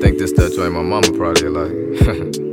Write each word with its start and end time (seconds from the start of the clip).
Think 0.00 0.18
this 0.18 0.32
that 0.32 0.52
joint 0.54 0.72
my 0.72 0.82
mama 0.82 1.12
probably 1.12 1.48
like. 1.48 2.42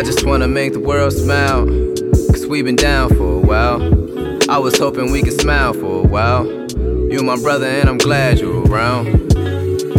I 0.00 0.02
just 0.02 0.24
wanna 0.24 0.48
make 0.48 0.72
the 0.72 0.80
world 0.80 1.12
smile. 1.12 1.66
Cause 2.32 2.46
we've 2.46 2.64
been 2.64 2.74
down 2.74 3.10
for 3.10 3.34
a 3.34 3.38
while. 3.38 3.99
I 4.50 4.58
was 4.58 4.76
hoping 4.76 5.12
we 5.12 5.22
could 5.22 5.40
smile 5.40 5.72
for 5.72 6.04
a 6.04 6.08
while. 6.08 6.44
You 6.44 7.22
my 7.22 7.40
brother, 7.40 7.66
and 7.66 7.88
I'm 7.88 7.98
glad 7.98 8.40
you're 8.40 8.66
around. 8.66 9.06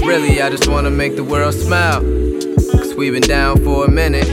Really, 0.03 0.41
I 0.41 0.49
just 0.49 0.67
wanna 0.67 0.89
make 0.89 1.15
the 1.15 1.23
world 1.23 1.53
smile. 1.53 2.01
Cause 2.01 2.93
we 2.93 3.09
been 3.11 3.21
down 3.21 3.63
for 3.63 3.85
a 3.85 3.89
minute. 3.89 4.27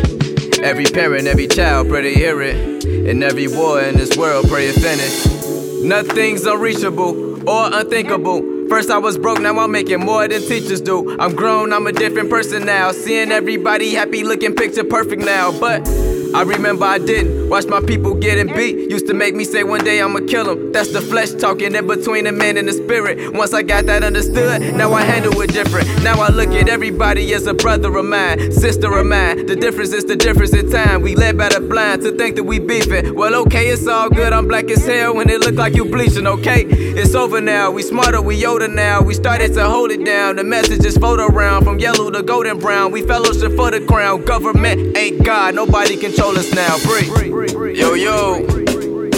Every 0.59 0.87
parent, 0.87 1.28
every 1.28 1.47
child, 1.47 1.89
pray 1.89 2.02
to 2.02 2.12
hear 2.12 2.42
it. 2.42 2.84
And 2.84 3.23
every 3.23 3.47
war 3.47 3.80
in 3.80 3.97
this 3.97 4.16
world, 4.16 4.48
pray 4.48 4.66
it 4.66 4.75
finish. 4.75 5.84
Nothing's 5.84 6.45
unreachable 6.47 7.48
or 7.48 7.73
unthinkable. 7.73 8.42
First 8.69 8.91
I 8.91 8.98
was 8.98 9.16
broke, 9.16 9.41
now 9.41 9.56
I'm 9.56 9.70
making 9.70 10.00
more 10.00 10.27
than 10.27 10.42
teachers 10.42 10.80
do. 10.80 11.16
I'm 11.20 11.37
grown, 11.37 11.73
I'm 11.73 11.87
a 11.87 11.92
different 11.92 12.28
person 12.28 12.66
now. 12.66 12.91
Seeing 12.91 13.30
everybody 13.30 13.95
happy, 13.95 14.25
looking 14.25 14.56
picture 14.56 14.83
perfect 14.83 15.23
now. 15.23 15.53
But 15.61 15.89
I 16.34 16.42
remember 16.42 16.87
I 16.87 16.98
didn't. 16.98 17.38
Watch 17.48 17.66
my 17.66 17.80
people 17.80 18.15
getting 18.15 18.55
beat. 18.55 18.91
Used 18.91 19.07
to 19.07 19.15
make 19.15 19.34
me 19.34 19.43
say 19.45 19.65
one 19.65 19.83
day 19.83 20.02
I'ma 20.02 20.20
kill 20.29 20.45
them. 20.45 20.70
That's 20.70 20.93
the 20.93 21.01
flesh 21.01 21.33
talking 21.33 21.75
in 21.75 21.87
between 21.87 22.25
the 22.25 22.33
man 22.33 22.59
and 22.59 22.69
the 22.69 22.75
spirit. 22.75 23.33
Once 23.34 23.55
I 23.55 23.62
got 23.62 23.87
that 23.87 24.05
understood, 24.05 24.75
now 24.75 24.92
I 24.92 25.03
handle 25.03 25.41
it 25.41 25.53
different. 25.53 25.87
Now 26.03 26.20
I 26.20 26.28
look 26.28 26.50
at 26.50 26.69
everybody 26.69 27.33
as 27.33 27.47
a 27.47 27.55
brother 27.55 27.97
of 27.97 28.05
mine, 28.05 28.53
sister 28.53 28.92
of 28.98 29.06
mine. 29.06 29.47
The 29.47 29.56
difference 29.56 29.95
is 29.95 30.05
the 30.05 30.14
difference 30.14 30.53
in 30.53 30.70
time. 30.70 31.00
We 31.00 31.17
led 31.17 31.39
by 31.39 31.48
the 31.48 31.61
blind 31.61 32.03
to 32.03 32.12
think 32.12 32.37
that 32.37 32.45
we 32.45 32.59
beefing. 32.59 33.14
Well, 33.14 33.34
okay, 33.47 33.69
it's 33.69 33.87
all 33.87 34.11
good. 34.11 34.34
I'm 34.34 34.47
black 34.47 34.70
as 34.70 34.84
hell 34.84 35.17
when 35.17 35.31
it 35.31 35.41
look 35.41 35.55
like 35.55 35.75
you 35.75 35.87
bleaching, 35.87 36.27
okay? 36.27 36.67
It's 36.67 37.15
over 37.15 37.41
now. 37.41 37.70
We 37.70 37.83
smarter, 37.83 38.20
we 38.20 38.44
older 38.44 38.69
now. 38.69 39.00
We 39.00 39.15
started 39.15 39.55
to 39.55 39.65
hold 39.69 39.91
it 39.91 40.05
down. 40.05 40.37
The 40.37 40.44
message 40.44 40.84
is 40.84 40.98
photo 40.98 41.28
round 41.28 41.65
from 41.65 41.78
yellow 41.78 42.11
to 42.11 42.22
golden 42.22 42.59
brown. 42.59 42.92
We 42.92 43.03
fellowship 43.03 43.56
for 43.56 43.70
the 43.70 43.81
crown. 43.81 44.25
Government 44.25 44.97
ain't 44.98 45.25
God. 45.25 45.55
Nobody 45.55 45.97
control 45.97 46.37
us 46.37 46.53
now. 46.53 46.77
Free. 46.78 47.38
Yo, 47.39 47.94
yo. 47.94 48.44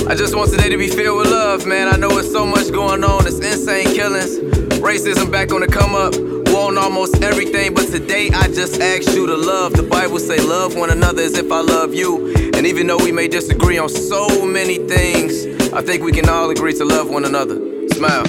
I 0.07 0.15
just 0.15 0.37
want 0.37 0.51
today 0.51 0.69
to 0.69 0.77
be 0.77 0.89
filled 0.89 1.17
with 1.17 1.31
love, 1.31 1.67
man. 1.67 1.89
I 1.89 1.97
know 1.97 2.19
it's 2.19 2.31
so 2.31 2.45
much 2.45 2.71
going 2.71 3.03
on. 3.03 3.27
It's 3.27 3.39
insane 3.39 3.95
killings. 3.95 4.39
Racism 4.79 5.33
back 5.33 5.53
on 5.53 5.63
the 5.63 5.67
come 5.67 5.95
up. 5.95 6.15
War 6.53 6.79
almost 6.79 7.23
everything, 7.23 7.73
but 7.73 7.87
today 7.87 8.29
I 8.29 8.49
just 8.49 8.79
asked 8.79 9.15
you 9.15 9.27
to 9.27 9.35
love. 9.35 9.73
The 9.73 9.85
Bible 9.85 10.19
say 10.19 10.39
love 10.39 10.77
one 10.77 10.91
another 10.91 11.23
as 11.23 11.33
if 11.33 11.51
I 11.51 11.61
love 11.61 11.95
you. 11.95 12.35
And 12.55 12.67
even 12.67 12.87
though 12.89 12.99
we 12.99 13.11
may 13.11 13.27
disagree 13.27 13.79
on 13.79 13.89
so 13.89 14.45
many 14.45 14.77
things, 14.77 15.73
I 15.73 15.81
think 15.81 16.03
we 16.03 16.13
can 16.13 16.29
all 16.29 16.51
agree 16.51 16.75
to 16.75 16.85
love 16.85 17.09
one 17.09 17.25
another. 17.25 17.57
Smile. 17.89 18.27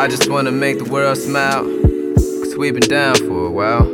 I 0.00 0.08
just 0.10 0.28
wanna 0.28 0.50
make 0.50 0.78
the 0.78 0.88
world 0.90 1.16
smile. 1.16 1.62
Cause 1.62 2.56
we've 2.56 2.74
been 2.74 2.88
down 2.88 3.14
for 3.14 3.46
a 3.46 3.50
while. 3.52 3.86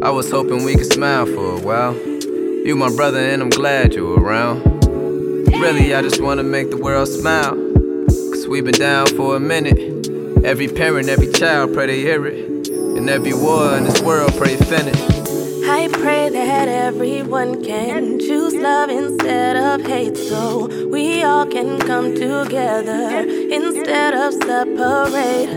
I 0.00 0.10
was 0.10 0.30
hoping 0.30 0.62
we 0.62 0.76
could 0.76 0.92
smile 0.92 1.26
for 1.26 1.58
a 1.58 1.60
while. 1.60 2.13
You 2.64 2.76
my 2.76 2.88
brother 2.96 3.18
and 3.18 3.42
I'm 3.42 3.50
glad 3.50 3.92
you're 3.92 4.18
around. 4.18 4.64
Really, 5.60 5.94
I 5.94 6.00
just 6.00 6.18
wanna 6.18 6.44
make 6.44 6.70
the 6.70 6.78
world 6.78 7.08
smile. 7.08 7.54
Cause 8.06 8.48
we've 8.48 8.64
been 8.64 8.72
down 8.72 9.06
for 9.08 9.36
a 9.36 9.38
minute. 9.38 10.08
Every 10.46 10.68
parent, 10.68 11.10
every 11.10 11.30
child, 11.30 11.74
pray 11.74 11.88
they 11.88 12.00
hear 12.00 12.24
it. 12.24 12.68
And 12.68 13.10
every 13.10 13.34
war 13.34 13.76
in 13.76 13.84
this 13.84 14.00
world, 14.00 14.32
pray 14.38 14.56
finish. 14.56 14.98
I 15.68 15.88
pray 15.92 16.30
that 16.30 16.68
everyone 16.68 17.62
can 17.62 18.18
choose 18.18 18.54
love 18.54 18.88
instead 18.88 19.56
of 19.56 19.86
hate 19.86 20.16
so 20.16 20.88
we 20.88 21.22
all 21.22 21.44
can 21.44 21.78
come 21.80 22.14
together 22.14 23.28
instead 23.28 24.14
of 24.14 24.32
separate. 24.32 25.50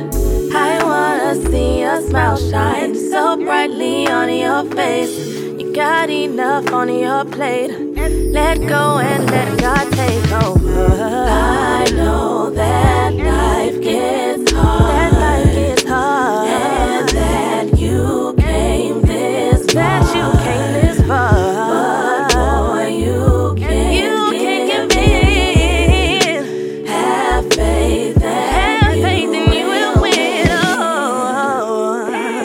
I 0.53 0.83
wanna 0.83 1.35
see 1.49 1.83
a 1.83 2.01
smile 2.01 2.35
shine 2.35 2.95
so 2.95 3.37
brightly 3.37 4.09
on 4.09 4.27
your 4.27 4.69
face. 4.75 5.36
You 5.77 5.83
got 5.83 6.09
enough 6.09 6.73
on 6.73 6.89
your 6.89 7.23
plate. 7.23 7.69
Let 7.69 8.57
go 8.67 8.97
and 8.97 9.29
let 9.29 9.59
God 9.59 9.93
take 9.93 10.31
over. 10.31 10.87
I 11.29 11.85
know 11.91 12.49
that 12.49 13.13
life 13.13 13.79
gets 13.79 14.51
hard. 14.53 14.89
That 14.89 15.13
life 15.13 15.53
gets 15.53 15.83
hard. 15.83 16.49
And 16.49 17.09
that 17.09 17.79
you 17.79 18.33
came 18.39 19.03
this 19.03 19.71
far. 19.71 19.83
That 19.83 20.15
you 20.15 20.31
came 20.41 20.73
this 20.81 20.99
far. 21.05 21.31
But 21.69 22.33
boy, 22.33 22.87
you 22.87 23.53
can't, 23.59 23.93
you 23.93 24.31
can't 24.35 24.89
give 24.89 24.97
in. 24.97 26.87
Have 26.87 27.53
faith 27.53 28.15
that 28.15 28.81
Have 28.81 28.93
faith 28.95 29.29
and 29.29 29.53
you 29.53 29.67
will 29.67 30.01
win. 30.01 30.49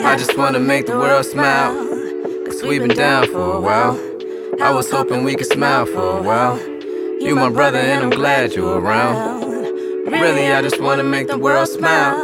I 0.05 0.15
just 0.19 0.37
wanna 0.37 0.59
make 0.59 0.85
the 0.85 0.99
world 0.99 1.25
smile. 1.25 1.82
We've 2.67 2.81
been 2.81 2.95
down 2.95 3.27
for 3.27 3.55
a 3.55 3.59
while. 3.59 3.99
I 4.61 4.71
was 4.71 4.89
hoping 4.89 5.25
we 5.25 5.35
could 5.35 5.47
smile 5.47 5.85
for 5.85 6.19
a 6.19 6.21
while. 6.21 6.57
You 7.19 7.35
my 7.35 7.49
brother 7.49 7.77
and 7.77 8.05
I'm 8.05 8.09
glad 8.09 8.53
you're 8.53 8.79
around. 8.79 9.43
Really, 10.09 10.47
I 10.47 10.61
just 10.61 10.79
wanna 10.79 11.03
make 11.03 11.27
the 11.27 11.37
world 11.37 11.67
smile. 11.67 12.15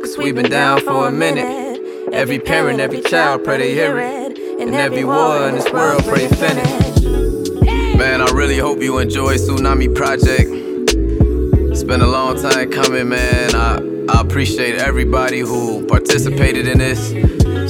Cause 0.00 0.16
we've 0.16 0.34
been 0.34 0.48
down 0.48 0.80
for 0.80 1.08
a 1.08 1.10
minute. 1.10 1.80
Every 2.12 2.38
parent, 2.38 2.78
every 2.78 3.00
child, 3.02 3.42
pray 3.42 3.58
to 3.58 3.64
hear 3.64 3.98
it. 3.98 4.38
And 4.60 4.74
every 4.76 5.04
war 5.04 5.48
in 5.48 5.56
this 5.56 5.70
world, 5.72 6.04
pray 6.04 6.28
finish. 6.28 7.02
Man, 7.96 8.20
I 8.20 8.30
really 8.32 8.58
hope 8.58 8.80
you 8.80 8.98
enjoy 8.98 9.34
Tsunami 9.34 9.92
Project. 9.92 10.50
It's 11.72 11.82
been 11.82 12.00
a 12.00 12.06
long 12.06 12.40
time 12.40 12.70
coming, 12.70 13.08
man. 13.08 13.54
I, 13.56 13.80
I 14.08 14.20
appreciate 14.20 14.76
everybody 14.76 15.40
who 15.40 15.84
participated 15.86 16.68
in 16.68 16.78
this. 16.78 17.10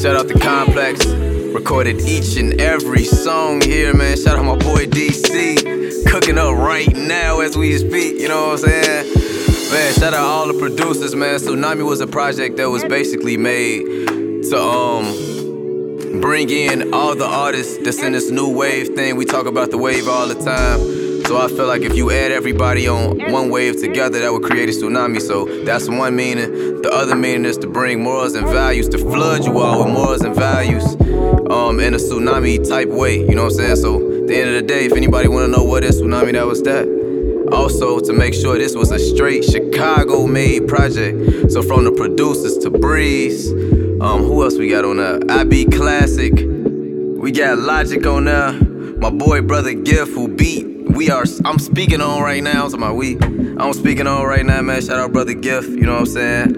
Shout 0.02 0.16
out 0.16 0.28
to 0.28 0.38
Complex. 0.38 1.06
Recorded 1.54 2.00
each 2.00 2.36
and 2.36 2.60
every 2.60 3.04
song 3.04 3.60
here, 3.60 3.94
man. 3.94 4.16
Shout 4.16 4.36
out 4.36 4.44
my 4.44 4.56
boy 4.56 4.86
DC. 4.86 6.04
Cooking 6.10 6.36
up 6.36 6.56
right 6.56 6.92
now 6.96 7.38
as 7.38 7.56
we 7.56 7.78
speak, 7.78 8.20
you 8.20 8.26
know 8.26 8.48
what 8.48 8.64
I'm 8.64 8.68
saying? 8.68 9.14
Man, 9.70 9.94
shout 9.94 10.14
out 10.14 10.24
all 10.24 10.52
the 10.52 10.58
producers, 10.58 11.14
man. 11.14 11.38
Tsunami 11.38 11.86
was 11.86 12.00
a 12.00 12.08
project 12.08 12.56
that 12.56 12.68
was 12.68 12.82
basically 12.82 13.36
made 13.36 13.84
to 14.50 14.60
um 14.60 16.20
bring 16.20 16.50
in 16.50 16.92
all 16.92 17.14
the 17.14 17.24
artists 17.24 17.78
that's 17.84 18.02
in 18.02 18.10
this 18.14 18.32
new 18.32 18.52
wave 18.52 18.88
thing. 18.96 19.14
We 19.14 19.24
talk 19.24 19.46
about 19.46 19.70
the 19.70 19.78
wave 19.78 20.08
all 20.08 20.26
the 20.26 20.34
time. 20.34 21.03
So 21.26 21.38
I 21.38 21.48
feel 21.48 21.66
like 21.66 21.80
if 21.82 21.96
you 21.96 22.10
add 22.10 22.32
everybody 22.32 22.86
on 22.86 23.32
one 23.32 23.48
wave 23.48 23.80
together, 23.80 24.20
that 24.20 24.30
would 24.30 24.42
create 24.42 24.68
a 24.68 24.72
tsunami. 24.72 25.22
So 25.22 25.46
that's 25.64 25.88
one 25.88 26.14
meaning. 26.14 26.82
The 26.82 26.90
other 26.92 27.16
meaning 27.16 27.46
is 27.46 27.56
to 27.58 27.66
bring 27.66 28.02
morals 28.02 28.34
and 28.34 28.46
values, 28.46 28.88
to 28.90 28.98
flood 28.98 29.44
you 29.44 29.58
all 29.58 29.84
with 29.84 29.92
morals 29.92 30.20
and 30.20 30.34
values 30.34 30.84
um, 31.50 31.80
in 31.80 31.94
a 31.94 31.96
tsunami 31.96 32.68
type 32.68 32.88
way. 32.88 33.20
You 33.20 33.34
know 33.34 33.44
what 33.44 33.52
I'm 33.52 33.58
saying? 33.58 33.76
So 33.76 33.96
at 33.96 34.26
the 34.26 34.36
end 34.36 34.50
of 34.50 34.54
the 34.56 34.62
day, 34.62 34.84
if 34.84 34.92
anybody 34.92 35.28
wanna 35.28 35.48
know 35.48 35.64
what 35.64 35.82
is 35.82 36.00
tsunami, 36.00 36.32
that 36.32 36.46
was 36.46 36.62
that. 36.62 37.04
Also, 37.52 38.00
to 38.00 38.12
make 38.12 38.34
sure 38.34 38.58
this 38.58 38.74
was 38.74 38.90
a 38.90 38.98
straight 38.98 39.44
Chicago 39.44 40.26
made 40.26 40.66
project. 40.66 41.52
So, 41.52 41.62
from 41.62 41.84
the 41.84 41.92
producers 41.92 42.56
to 42.58 42.70
Breeze, 42.70 43.52
um, 44.00 44.24
who 44.24 44.42
else 44.42 44.56
we 44.56 44.70
got 44.70 44.84
on 44.84 44.96
there? 44.96 45.20
IB 45.28 45.66
Classic. 45.66 46.32
We 46.34 47.30
got 47.32 47.58
Logic 47.58 48.04
on 48.06 48.24
there. 48.24 48.52
My 48.98 49.10
boy, 49.10 49.42
Brotha 49.42 49.74
Gif, 49.84 50.08
who 50.14 50.28
beat. 50.28 50.73
We 50.94 51.10
are, 51.10 51.24
I'm 51.44 51.58
speaking 51.58 52.00
on 52.00 52.22
right 52.22 52.42
now. 52.42 52.68
So, 52.68 52.76
my 52.76 52.92
we. 52.92 53.16
I'm 53.18 53.72
speaking 53.72 54.06
on 54.06 54.24
right 54.24 54.46
now, 54.46 54.62
man. 54.62 54.80
Shout 54.80 54.98
out, 54.98 55.12
Brotha 55.12 55.34
Gif. 55.34 55.66
You 55.66 55.86
know 55.86 55.94
what 55.94 56.00
I'm 56.00 56.06
saying? 56.06 56.56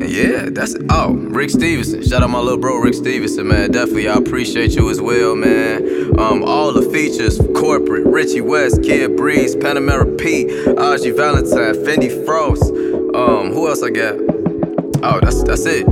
And 0.00 0.08
yeah, 0.10 0.48
that's 0.50 0.74
it. 0.74 0.82
Oh, 0.90 1.12
Rick 1.12 1.50
Stevenson. 1.50 2.06
Shout 2.06 2.22
out 2.22 2.30
my 2.30 2.38
little 2.38 2.58
bro, 2.58 2.78
Rick 2.78 2.94
Stevenson, 2.94 3.48
man. 3.48 3.72
Definitely, 3.72 4.08
I 4.08 4.14
appreciate 4.14 4.72
you 4.72 4.90
as 4.90 5.00
well, 5.00 5.34
man. 5.34 6.18
Um, 6.20 6.44
all 6.44 6.72
the 6.72 6.82
features, 6.82 7.40
corporate, 7.56 8.06
Richie 8.06 8.40
West, 8.40 8.82
Kid 8.84 9.16
Breeze, 9.16 9.56
Panamera 9.56 10.18
P, 10.18 10.44
Aji 10.44 11.16
Valentine, 11.16 11.74
Fendi 11.84 12.24
Frost. 12.24 12.64
Um, 12.64 13.52
who 13.52 13.68
else 13.68 13.82
I 13.82 13.90
got? 13.90 14.14
Oh, 15.02 15.18
that's 15.20 15.42
that's 15.42 15.66
it. 15.66 15.84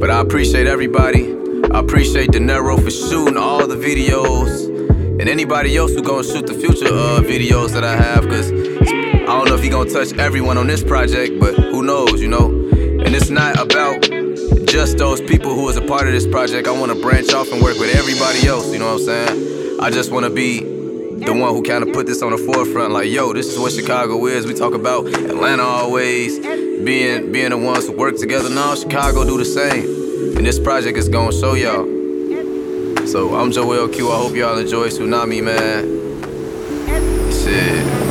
But 0.00 0.10
I 0.10 0.20
appreciate 0.20 0.66
everybody. 0.66 1.34
I 1.70 1.80
appreciate 1.80 2.32
De 2.32 2.38
Niro 2.38 2.82
for 2.82 2.90
shooting 2.90 3.36
all 3.36 3.66
the 3.66 3.76
videos 3.76 4.61
and 5.22 5.28
anybody 5.28 5.76
else 5.76 5.92
who 5.92 6.02
gon' 6.02 6.24
shoot 6.24 6.48
the 6.48 6.52
future 6.52 6.88
uh, 6.88 7.20
videos 7.20 7.70
that 7.70 7.84
I 7.84 7.94
have. 7.94 8.24
Cause 8.24 8.50
I 8.50 9.24
don't 9.24 9.46
know 9.46 9.54
if 9.54 9.62
he 9.62 9.68
gon' 9.68 9.88
touch 9.88 10.12
everyone 10.14 10.58
on 10.58 10.66
this 10.66 10.82
project, 10.82 11.38
but 11.38 11.54
who 11.54 11.84
knows, 11.84 12.20
you 12.20 12.26
know? 12.26 12.48
And 12.50 13.14
it's 13.14 13.30
not 13.30 13.56
about 13.60 14.02
just 14.66 14.98
those 14.98 15.20
people 15.20 15.54
who 15.54 15.68
is 15.68 15.76
a 15.76 15.80
part 15.80 16.08
of 16.08 16.12
this 16.12 16.26
project. 16.26 16.66
I 16.66 16.72
wanna 16.72 16.96
branch 16.96 17.32
off 17.34 17.52
and 17.52 17.62
work 17.62 17.78
with 17.78 17.94
everybody 17.94 18.48
else, 18.48 18.72
you 18.72 18.80
know 18.80 18.94
what 18.94 19.08
I'm 19.08 19.28
saying? 19.28 19.80
I 19.80 19.90
just 19.90 20.10
wanna 20.10 20.28
be 20.28 20.58
the 20.58 21.32
one 21.32 21.54
who 21.54 21.62
kinda 21.62 21.92
put 21.92 22.06
this 22.06 22.20
on 22.20 22.32
the 22.32 22.38
forefront, 22.38 22.92
like, 22.92 23.08
yo, 23.08 23.32
this 23.32 23.46
is 23.46 23.60
what 23.60 23.70
Chicago 23.70 24.26
is. 24.26 24.44
We 24.44 24.54
talk 24.54 24.74
about 24.74 25.06
Atlanta 25.06 25.62
always, 25.62 26.40
being 26.40 27.30
being 27.30 27.50
the 27.50 27.58
ones 27.58 27.86
who 27.86 27.92
work 27.92 28.16
together. 28.16 28.50
Now 28.50 28.74
Chicago 28.74 29.24
do 29.24 29.38
the 29.38 29.44
same. 29.44 29.84
And 30.36 30.44
this 30.44 30.58
project 30.58 30.98
is 30.98 31.08
gonna 31.08 31.30
show 31.30 31.54
y'all. 31.54 32.01
So 33.06 33.34
I'm 33.34 33.50
Joel 33.50 33.88
Q. 33.88 34.10
I 34.10 34.16
hope 34.16 34.34
y'all 34.34 34.58
enjoy 34.58 34.88
Tsunami, 34.88 35.42
man. 35.42 35.84
Shit. 37.32 38.01